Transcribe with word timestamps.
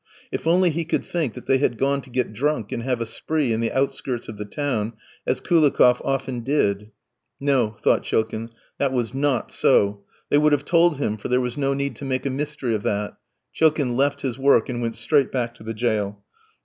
If 0.31 0.47
only 0.47 0.71
he 0.71 0.83
could 0.83 1.05
think 1.05 1.35
that 1.35 1.45
they 1.45 1.59
had 1.59 1.77
gone 1.77 2.01
to 2.01 2.09
get 2.09 2.33
drunk 2.33 2.71
and 2.71 2.81
have 2.81 3.01
a 3.01 3.05
spree 3.05 3.53
in 3.53 3.59
the 3.61 3.71
outskirts 3.71 4.27
of 4.27 4.37
the 4.37 4.45
town, 4.45 4.93
as 5.27 5.39
Koulikoff 5.39 6.01
often 6.03 6.39
did. 6.39 6.89
No, 7.39 7.77
thought 7.83 8.01
Chilkin, 8.01 8.49
that 8.79 8.91
was 8.91 9.13
not 9.13 9.51
so. 9.51 10.03
They 10.31 10.39
would 10.39 10.53
have 10.53 10.65
told 10.65 10.97
him, 10.97 11.17
for 11.17 11.27
there 11.27 11.39
was 11.39 11.55
no 11.55 11.75
need 11.75 11.95
to 11.97 12.05
make 12.05 12.25
a 12.25 12.31
mystery 12.31 12.73
of 12.73 12.81
that. 12.81 13.15
Chilkin 13.53 13.95
left 13.95 14.21
his 14.21 14.39
work, 14.39 14.69
and 14.69 14.81
went 14.81 14.95
straight 14.95 15.31
back 15.31 15.53
to 15.53 15.63
the 15.63 15.75
jail. 15.75 16.23